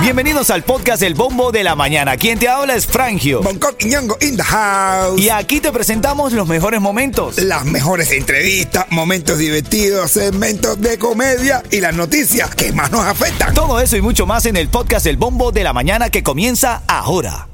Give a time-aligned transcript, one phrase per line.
[0.00, 2.16] Bienvenidos al podcast El Bombo de la Mañana.
[2.16, 3.42] Quien te habla es Frangio.
[3.42, 5.20] Bangkok y Ñongo in the house.
[5.20, 7.38] Y aquí te presentamos los mejores momentos.
[7.38, 13.52] Las mejores entrevistas, momentos divertidos, segmentos de comedia y las noticias que más nos afectan.
[13.52, 16.82] Todo eso y mucho más en el podcast El Bombo de la Mañana que comienza
[16.86, 17.48] ahora.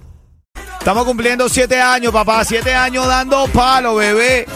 [0.79, 2.45] Estamos cumpliendo siete años, papá.
[2.45, 4.47] Siete años dando palo, bebé.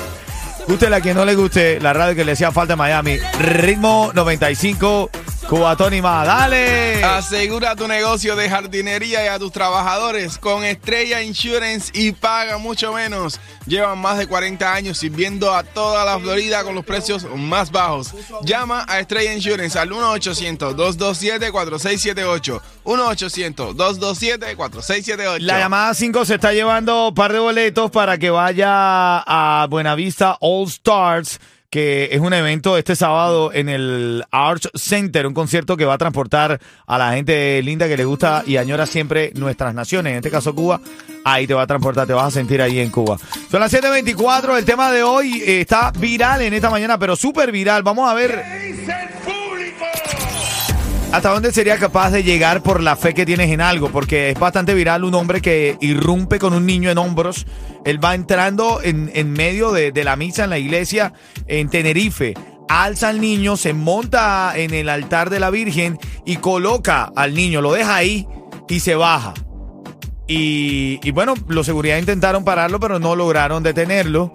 [0.69, 3.17] Guste la que no le guste, la radio que le hacía falta en Miami.
[3.39, 5.11] Ritmo 95,
[5.49, 6.27] Cubatón y más.
[6.27, 7.03] ¡Dale!
[7.05, 12.93] Asegura tu negocio de jardinería y a tus trabajadores con Estrella Insurance y paga mucho
[12.93, 13.39] menos.
[13.65, 18.13] Llevan más de 40 años sirviendo a toda la Florida con los precios más bajos.
[18.43, 22.61] Llama a Estrella Insurance al 1-800-227-4678.
[22.85, 25.39] 1-800-227-4678.
[25.43, 30.39] La llamada 5 se está llevando un par de boletos para que vaya a Buenavista
[30.41, 31.39] All Stars
[31.77, 35.99] que es un evento este sábado en el Arch Center, un concierto que va a
[35.99, 40.31] transportar a la gente linda que le gusta y añora siempre nuestras naciones, en este
[40.31, 40.81] caso Cuba.
[41.23, 43.19] Ahí te va a transportar, te vas a sentir ahí en Cuba.
[43.51, 47.53] Son las 7.24, el tema de hoy eh, está viral en esta mañana, pero súper
[47.53, 47.83] viral.
[47.83, 48.43] Vamos a ver...
[51.13, 53.91] ¿Hasta dónde sería capaz de llegar por la fe que tienes en algo?
[53.91, 57.47] Porque es bastante viral un hombre que irrumpe con un niño en hombros.
[57.87, 61.15] Él va entrando en, en medio de, de la misa en la iglesia
[61.47, 62.35] en Tenerife.
[62.69, 67.63] Alza al niño, se monta en el altar de la Virgen y coloca al niño,
[67.63, 68.27] lo deja ahí
[68.69, 69.33] y se baja.
[70.27, 74.33] Y, y bueno, los seguridad intentaron pararlo, pero no lograron detenerlo.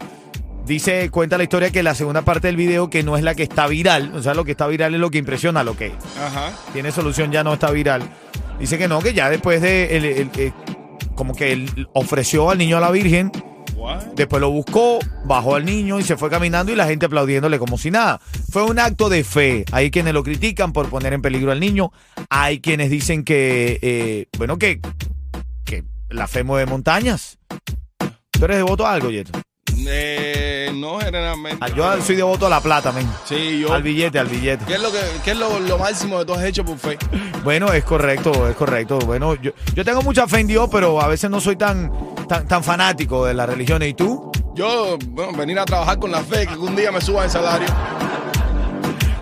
[0.65, 3.43] Dice, cuenta la historia que la segunda parte del video, que no es la que
[3.43, 6.51] está viral, o sea, lo que está viral es lo que impresiona, lo que Ajá.
[6.71, 8.03] tiene solución ya no está viral.
[8.59, 10.53] Dice que no, que ya después de, el- el- el-
[11.21, 13.31] como que él ofreció al niño a la Virgen,
[14.15, 17.77] después lo buscó, bajó al niño y se fue caminando y la gente aplaudiéndole como
[17.77, 18.19] si nada.
[18.49, 19.63] Fue un acto de fe.
[19.71, 21.91] Hay quienes lo critican por poner en peligro al niño,
[22.31, 24.81] hay quienes dicen que, eh, bueno, que,
[25.63, 27.37] que la fe mueve montañas.
[28.31, 29.40] ¿Tú eres devoto a algo, Yeto?
[29.87, 31.57] Eh, no, generalmente.
[31.61, 33.07] Ah, Yo soy devoto a la plata, men.
[33.25, 33.73] Sí, yo.
[33.73, 34.65] Al billete, al billete.
[34.65, 36.97] ¿Qué es, lo, que, qué es lo, lo máximo que tú has hecho por fe?
[37.43, 38.99] Bueno, es correcto, es correcto.
[38.99, 41.91] Bueno, yo, yo tengo mucha fe en Dios, pero a veces no soy tan,
[42.27, 43.89] tan, tan fanático de las religiones.
[43.89, 44.31] ¿Y tú?
[44.53, 47.67] Yo, bueno, venir a trabajar con la fe, que un día me suba el salario.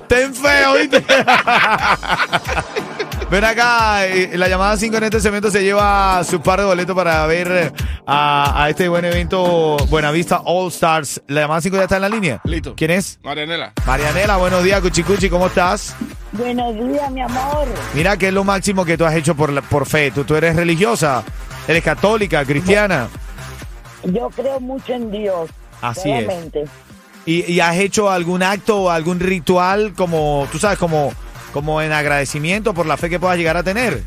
[0.07, 1.05] Ten fe, ¿oíste?
[3.31, 6.95] Ven acá, eh, la llamada 5 en este segmento se lleva su par de boletos
[6.95, 7.71] para ver eh,
[8.07, 11.21] a, a este buen evento Buenavista All Stars.
[11.27, 12.41] La llamada 5 ya está en la línea.
[12.45, 12.73] Listo.
[12.75, 13.19] ¿Quién es?
[13.23, 13.73] Marianela.
[13.85, 15.95] Marianela, buenos días, Cuchicuchi, ¿cómo estás?
[16.31, 17.67] Buenos días, mi amor.
[17.93, 20.09] Mira, ¿qué es lo máximo que tú has hecho por, la- por fe?
[20.09, 21.23] ¿Tú, ¿Tú eres religiosa?
[21.67, 23.09] ¿Eres católica, cristiana?
[24.05, 25.51] Yo creo mucho en Dios.
[25.83, 26.27] Así es.
[27.27, 31.13] ¿Y, y has hecho algún acto o algún ritual como, tú sabes, como,
[31.53, 34.03] como en agradecimiento por la fe que puedas llegar a tener?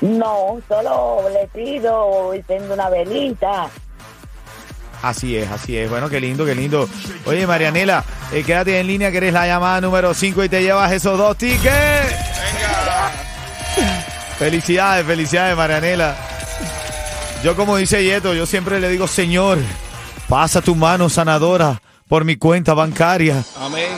[0.00, 3.68] No, solo le pido y tengo una velita.
[5.02, 5.88] Así es, así es.
[5.88, 6.88] Bueno, qué lindo, qué lindo.
[7.26, 10.92] Oye, Marianela, eh, quédate en línea que eres la llamada número 5 y te llevas
[10.92, 12.14] esos dos tickets.
[14.38, 16.16] Felicidades, felicidades, Marianela.
[17.42, 19.58] Yo como dice Yeto, yo siempre le digo, Señor,
[20.28, 23.42] pasa tu mano sanadora por mi cuenta bancaria.
[23.58, 23.88] Amén,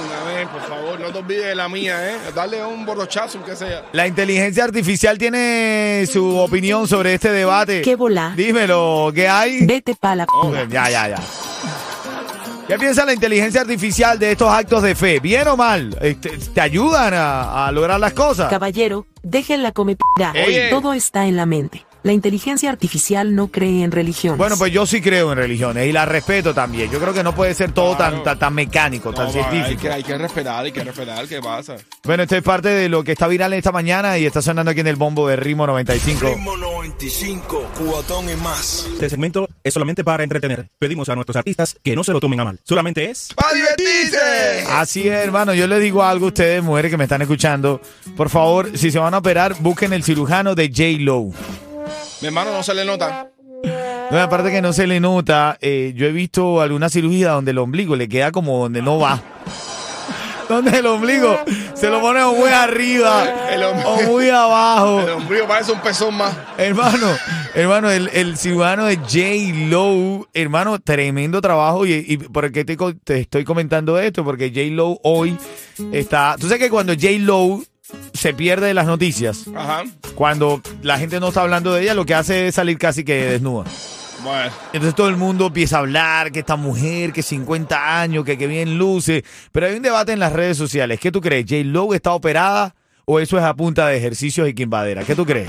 [1.13, 2.17] no te olvides de la mía, ¿eh?
[2.35, 3.85] Darle un borrochazo, aunque sea.
[3.93, 7.83] La inteligencia artificial tiene su opinión sobre este debate.
[7.83, 8.33] ¿Qué volá?
[8.37, 9.67] Dímelo, ¿qué hay?
[9.67, 10.27] Vete pa' la...
[10.33, 11.17] Oh, ya, ya, ya.
[12.67, 15.21] ¿Qué piensa la inteligencia artificial de estos actos de fe?
[15.21, 15.95] ¿Bien o mal?
[16.01, 18.49] Eh, ¿Te, te ayudan a, a lograr las cosas?
[18.49, 19.97] Caballero, dejen la come...
[20.47, 20.71] Oye.
[20.71, 21.85] Todo está en la mente.
[22.05, 24.37] La inteligencia artificial no cree en religiones.
[24.39, 26.91] Bueno, pues yo sí creo en religiones y las respeto también.
[26.91, 28.25] Yo creo que no puede ser todo tan, Claro.
[28.25, 29.83] tan, tan mecánico, tan hay, científico.
[29.83, 31.29] que, hay que respetar, hay que respetar.
[31.29, 31.77] ¿Qué pasa?
[32.03, 34.81] Bueno, esto es parte de lo que está viral esta mañana y está sonando aquí
[34.81, 36.27] en el bombo de Ritmo 95.
[36.27, 38.87] Ritmo 95, cubatón y más.
[38.93, 40.69] Este segmento es solamente para entretener.
[40.81, 42.59] Pedimos a nuestros artistas que no se lo tomen a mal.
[42.65, 43.29] Solamente es...
[43.37, 44.65] ¡Para divertirse!
[44.71, 45.55] Así es, hermano.
[45.55, 47.81] Yo les digo algo a ustedes, mujeres que me están escuchando.
[48.17, 51.72] Por favor, si se van a operar, busquen el cirujano de J.
[52.21, 53.29] Mi hermano no se le nota.
[54.11, 57.59] No, aparte que no se le nota, eh, yo he visto alguna cirugía donde el
[57.59, 59.23] ombligo le queda como donde no va.
[60.49, 61.39] Donde el ombligo
[61.73, 65.01] se lo pone o muy arriba El o muy abajo.
[65.01, 66.37] El ombligo parece un pezón más.
[66.59, 67.07] Hermano,
[67.55, 69.69] hermano, el, el cirujano de J.
[69.71, 71.87] Lowe, hermano, tremendo trabajo.
[71.87, 74.25] ¿Y, y por qué te, te estoy comentando esto?
[74.25, 74.75] Porque J.
[74.75, 75.39] Lowe hoy
[75.93, 76.37] está.
[76.39, 77.07] Tú sabes que cuando J.
[77.21, 77.65] Lowe
[78.13, 79.83] se pierde de las noticias, Ajá.
[80.15, 83.15] cuando la gente no está hablando de ella, lo que hace es salir casi que
[83.27, 83.65] desnuda.
[84.23, 84.53] Bueno.
[84.73, 88.47] Entonces todo el mundo empieza a hablar que esta mujer, que 50 años, que, que
[88.47, 89.25] bien luce.
[89.51, 91.01] Pero hay un debate en las redes sociales.
[91.01, 91.45] ¿Qué tú crees?
[91.49, 91.65] ¿J.
[91.65, 92.73] Lowe está operada
[93.05, 95.03] o eso es a punta de ejercicios y quimbadera?
[95.03, 95.49] ¿Qué tú crees?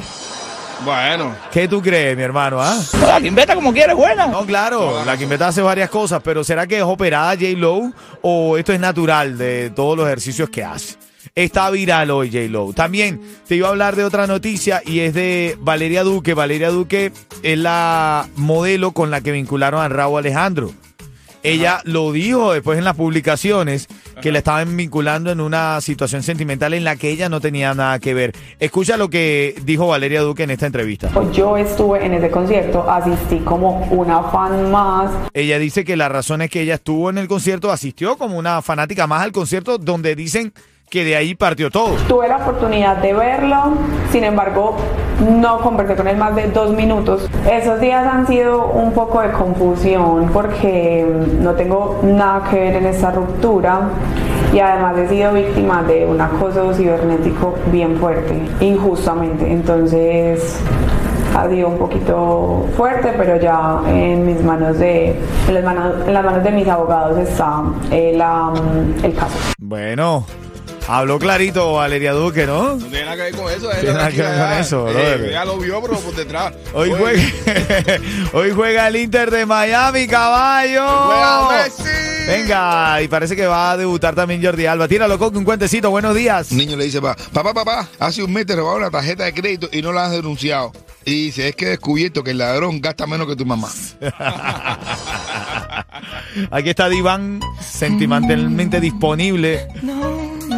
[0.84, 2.58] Bueno, ¿Qué tú crees, mi hermano?
[2.60, 2.76] ah?
[3.06, 4.26] La quimbeta como quiere, buena.
[4.28, 7.50] No, claro, la Quimbeta hace varias cosas, pero ¿será que es operada J.
[7.56, 7.94] Lo
[8.24, 10.96] o esto es natural de todos los ejercicios que hace?
[11.36, 12.48] Está viral hoy J.
[12.48, 12.74] Lo.
[12.74, 16.36] También te iba a hablar de otra noticia y es de Valeria Duque.
[16.36, 20.72] Valeria Duque es la modelo con la que vincularon a Raúl Alejandro.
[21.42, 23.88] Ella lo dijo después en las publicaciones
[24.22, 27.98] que la estaban vinculando en una situación sentimental en la que ella no tenía nada
[27.98, 28.34] que ver.
[28.60, 31.10] Escucha lo que dijo Valeria Duque en esta entrevista.
[31.34, 35.12] Yo estuve en ese concierto, asistí como una fan más.
[35.34, 38.62] Ella dice que la razón es que ella estuvo en el concierto, asistió como una
[38.62, 40.54] fanática más al concierto, donde dicen
[40.94, 41.96] que de ahí partió todo.
[42.08, 43.74] Tuve la oportunidad de verlo,
[44.12, 44.76] sin embargo,
[45.28, 47.28] no conversé con él más de dos minutos.
[47.52, 51.04] Esos días han sido un poco de confusión porque
[51.42, 53.90] no tengo nada que ver en esta ruptura
[54.54, 59.52] y además he sido víctima de un acoso cibernético bien fuerte, injustamente.
[59.52, 60.60] Entonces
[61.36, 66.14] ha sido un poquito fuerte, pero ya en mis manos de, en las manos, en
[66.14, 68.54] las manos de mis abogados está eh, la-
[69.02, 69.40] el caso.
[69.58, 70.24] Bueno,
[70.88, 72.76] habló clarito Valeria Duque, ¿no?
[72.76, 73.70] no tiene nada que ver con eso.
[73.70, 75.32] Tiene nada que ver con eso, brother.
[75.32, 76.54] Ya lo vio, pero por detrás.
[76.74, 77.22] Hoy juega,
[78.34, 80.86] hoy juega el Inter de Miami, caballo.
[81.06, 81.84] Juega Messi.
[82.28, 84.88] Venga, y parece que va a debutar también Jordi Alba.
[84.88, 86.52] Tíralo con un cuentecito, buenos días.
[86.52, 89.34] Un niño le dice, papá, papá, papá, hace un mes te robaron la tarjeta de
[89.34, 90.72] crédito y no la has denunciado.
[91.06, 93.70] Y dice, es que he descubierto que el ladrón gasta menos que tu mamá.
[96.52, 99.68] Aquí está Diván, sentimentalmente disponible.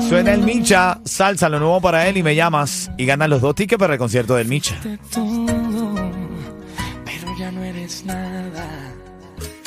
[0.07, 2.89] Suena el Micha, salsa, lo nuevo para él y me llamas.
[2.97, 4.75] Y ganan los dos tickets para el concierto del Micha.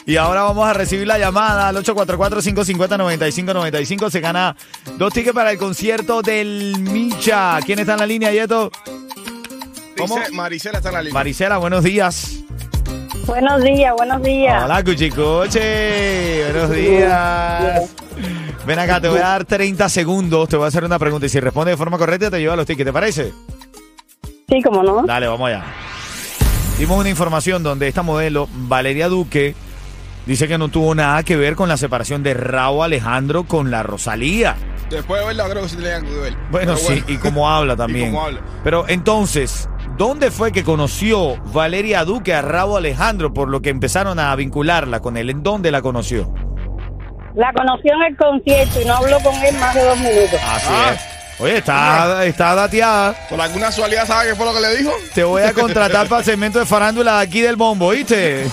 [0.06, 4.10] Y ahora vamos a recibir la llamada al 844-550-9595.
[4.10, 4.56] Se gana
[4.96, 7.58] dos tickets para el concierto del Micha.
[7.66, 8.70] ¿Quién está en la línea, Yeto?
[9.98, 10.16] ¿Cómo?
[10.32, 11.14] Maricela está en la línea.
[11.14, 12.36] Maricela, buenos días.
[13.26, 14.64] Buenos días, buenos días.
[14.64, 16.44] Hola, Cuchicoche.
[16.52, 17.90] Buenos días.
[18.68, 20.46] Ven acá, te voy a dar 30 segundos.
[20.46, 22.66] Te voy a hacer una pregunta y si responde de forma correcta te lleva los
[22.66, 22.84] tickets.
[22.86, 23.32] ¿Te parece?
[24.46, 25.04] Sí, como no.
[25.06, 25.64] Dale, vamos allá.
[26.78, 29.54] Dimos una información donde esta modelo, Valeria Duque,
[30.26, 33.82] dice que no tuvo nada que ver con la separación de Raúl Alejandro con la
[33.82, 34.54] Rosalía.
[34.90, 36.36] Después de verla, creo que sí tenía que ver.
[36.50, 38.10] Bueno, Pero sí, y cómo habla también.
[38.12, 38.40] cómo habla.
[38.64, 39.66] Pero entonces,
[39.96, 45.00] ¿dónde fue que conoció Valeria Duque a Raúl Alejandro por lo que empezaron a vincularla
[45.00, 45.30] con él?
[45.30, 46.34] ¿En dónde la conoció?
[47.38, 50.40] La conoció en el concierto y no habló con él más de dos minutos.
[50.44, 50.90] Así Ah.
[50.94, 51.00] es.
[51.40, 53.14] Oye, está, está dateada.
[53.30, 54.90] ¿Por alguna casualidad sabe qué fue lo que le dijo?
[55.14, 58.44] Te voy a contratar para el segmento de farándula aquí del bombo, ¿viste?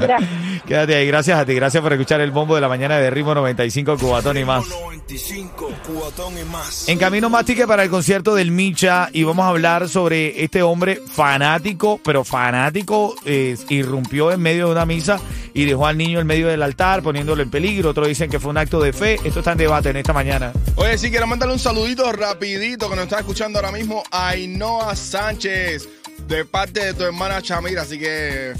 [0.00, 0.16] Mira,
[0.66, 3.34] Quédate ahí, gracias a ti, gracias por escuchar el bombo de la mañana de Ritmo
[3.34, 4.66] 95 Cubatón y más.
[4.68, 6.88] 95, cubatón y más.
[6.88, 10.62] En camino más ticket para el concierto del Micha y vamos a hablar sobre este
[10.62, 15.20] hombre fanático, pero fanático, eh, irrumpió en medio de una misa
[15.52, 17.90] y dejó al niño en medio del altar poniéndolo en peligro.
[17.90, 19.18] Otros dicen que fue un acto de fe.
[19.24, 20.52] Esto está en debate en esta mañana.
[20.76, 24.96] Oye, sí, quiero mandarle un saludito rapidito que nos está escuchando ahora mismo a Ainhoa
[24.96, 25.88] Sánchez
[26.26, 27.82] de parte de tu hermana Chamira.
[27.82, 28.52] Así que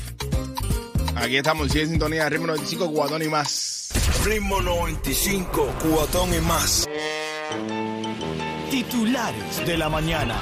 [1.24, 3.88] aquí estamos, sigue en sintonía de Ritmo 95, Cubatón y más.
[4.24, 6.86] Ritmo 95, cubatón y más.
[8.70, 10.40] Titulares de la mañana.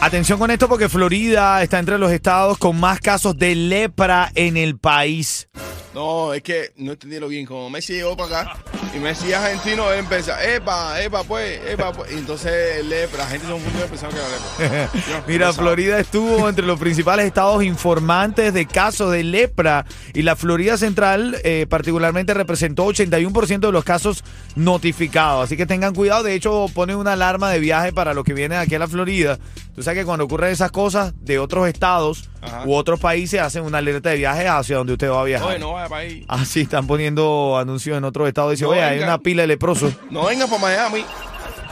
[0.00, 4.56] Atención con esto porque Florida está entre los estados con más casos de lepra en
[4.56, 5.48] el país.
[5.94, 7.46] No, es que no entendieron bien.
[7.46, 8.56] Como Messi llegó para acá
[8.94, 12.12] y Messi es argentino, él empieza, epa, epa, pues, epa, pues.
[12.12, 14.90] Y entonces lepra, la gente se confundió pensando que era lepra.
[15.08, 15.52] Yo, Mira, no.
[15.52, 19.84] Florida estuvo entre los principales estados informantes de casos de lepra
[20.14, 24.24] y la Florida Central eh, particularmente representó 81% de los casos
[24.56, 25.44] notificados.
[25.44, 26.22] Así que tengan cuidado.
[26.22, 29.38] De hecho, pone una alarma de viaje para los que vienen aquí a la Florida.
[29.74, 32.64] Tú sabes que cuando ocurren esas cosas de otros estados Ajá.
[32.66, 35.48] u otros países hacen una alerta de viaje hacia donde usted va a viajar.
[35.48, 36.24] Oye, no ahí.
[36.28, 38.52] Así están poniendo anuncios en otros estados.
[38.52, 39.94] Dice, No oye, hay una pila de leprosos.
[40.10, 41.04] No vengan para Miami.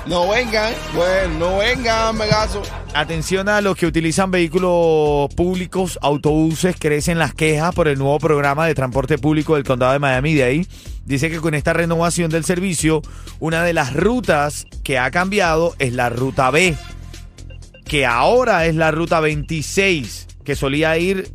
[0.06, 2.62] No vengan, bueno, no vengan, Megazo.
[2.94, 8.66] Atención a los que utilizan vehículos públicos, autobuses, crecen las quejas por el nuevo programa
[8.66, 10.32] de transporte público del condado de Miami.
[10.34, 10.66] De ahí
[11.04, 13.02] dice que con esta renovación del servicio,
[13.40, 16.74] una de las rutas que ha cambiado es la ruta B,
[17.84, 21.30] que ahora es la ruta 26, que solía ir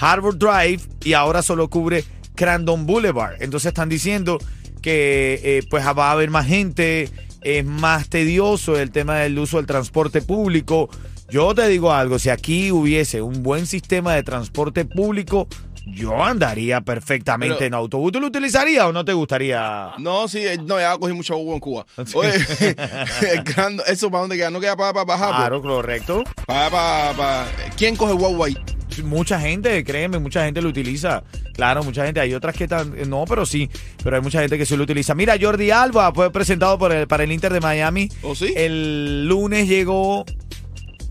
[0.00, 3.36] Harvard Drive y ahora solo cubre Crandon Boulevard.
[3.42, 4.38] Entonces están diciendo
[4.82, 7.08] que eh, pues va a haber más gente,
[7.42, 10.88] es más tedioso el tema del uso del transporte público.
[11.30, 15.48] Yo te digo algo, si aquí hubiese un buen sistema de transporte público,
[15.90, 18.12] Yo andaría perfectamente Pero- en autobús.
[18.12, 19.92] ¿Tú lo utilizarías o no te gustaría?
[19.96, 21.86] No, sí, eh, no, ya cogí mucho Hugo en Cuba.
[22.14, 22.30] Oye,
[23.86, 25.34] eso para dónde queda, no queda para, para bajar.
[25.34, 26.24] Claro, correcto.
[26.46, 28.56] Para, para, para- ¿Quién coge guagua ahí?
[29.02, 31.22] Mucha gente, créeme, mucha gente lo utiliza.
[31.54, 32.20] Claro, mucha gente.
[32.20, 33.68] Hay otras que tan, no, pero sí.
[34.02, 35.14] Pero hay mucha gente que sí lo utiliza.
[35.14, 38.08] Mira, Jordi Alba fue presentado por el, para el Inter de Miami.
[38.22, 38.52] ¿Oh, sí?
[38.56, 40.24] El lunes llegó.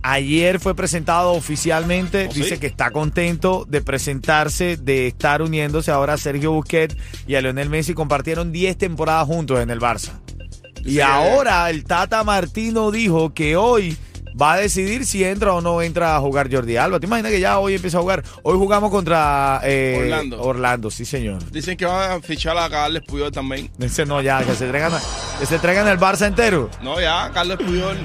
[0.04, 2.28] Ayer fue presentado oficialmente.
[2.30, 2.42] ¿Oh, sí?
[2.42, 6.96] Dice que está contento de presentarse, de estar uniéndose ahora a Sergio Busquets
[7.28, 7.94] y a Lionel Messi.
[7.94, 10.12] Compartieron 10 temporadas juntos en el Barça.
[10.86, 11.00] Y Sí.
[11.02, 13.98] ahora el Tata Martino dijo que hoy
[14.40, 17.00] va a decidir si entra o no entra a jugar Jordi Alba.
[17.00, 18.24] ¿Te imaginas que ya hoy empieza a jugar?
[18.44, 20.42] Hoy jugamos contra eh, Orlando.
[20.42, 21.50] Orlando, sí señor.
[21.52, 23.70] Dicen que van a fichar a Carles Puyol también.
[23.80, 24.94] Ese no, ya, que se traigan,
[25.40, 26.70] que se traigan el Barça entero.
[26.82, 27.98] No, ya, Carles Puyol.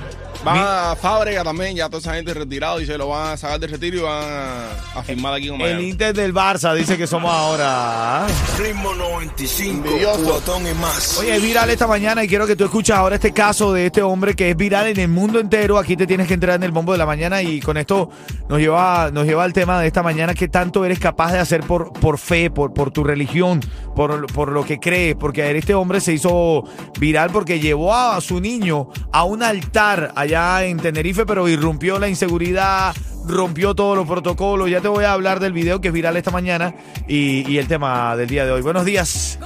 [0.45, 3.37] Van Mi- a Fábrega también, ya toda esa gente retirado y se lo van a
[3.37, 5.89] sacar de retiro y van a, a firmar aquí con El Miami.
[5.91, 8.25] Inter del Barça dice que somos ahora.
[8.25, 8.27] ¿ah?
[8.59, 10.25] Ritmo 95, Envidioso.
[10.25, 11.19] cuatón y más.
[11.19, 14.03] Oye, es viral esta mañana y quiero que tú escuches ahora este caso de este
[14.03, 15.79] hombre que es viral en el mundo entero.
[15.79, 18.11] Aquí te tienes que entrar en el bombo de la mañana y con esto
[18.49, 20.35] nos lleva, nos lleva al tema de esta mañana.
[20.35, 23.61] ¿Qué tanto eres capaz de hacer por, por fe, por, por tu religión,
[23.95, 25.15] por, por lo que crees?
[25.15, 26.65] Porque este hombre se hizo
[26.99, 32.09] viral porque llevó a su niño a un altar allá en Tenerife, pero irrumpió la
[32.09, 32.95] inseguridad,
[33.27, 34.71] rompió todos los protocolos.
[34.71, 36.75] Ya te voy a hablar del video que es viral esta mañana
[37.09, 38.63] y, y el tema del día de hoy.
[38.63, 39.39] Buenos días.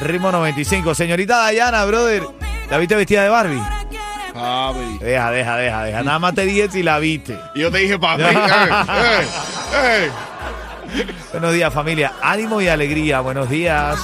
[0.00, 0.94] Ritmo 95.
[0.94, 2.22] Señorita Dayana, brother.
[2.70, 3.62] ¿La viste vestida de Barbie?
[4.32, 4.98] Papi.
[5.00, 6.02] Deja, deja, deja, deja.
[6.04, 7.36] Nada más te dije si la viste.
[7.56, 8.22] Yo te dije, papi.
[8.22, 9.26] eh, eh,
[9.74, 10.10] eh.
[11.32, 12.12] Buenos días, familia.
[12.22, 13.20] Ánimo y alegría.
[13.20, 13.98] Buenos días.